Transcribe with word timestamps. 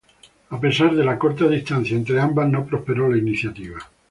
A 0.49 0.59
pesar 0.59 0.95
de 0.95 1.03
la 1.03 1.19
corta 1.19 1.47
distancia 1.47 1.95
entre 1.95 2.19
ambas 2.19 2.49
no 2.49 2.65
prosperó 2.65 3.07
la 3.07 3.19
iniciativa. 3.19 3.77